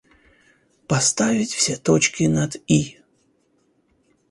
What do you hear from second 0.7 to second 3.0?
Поставить все точки над «и».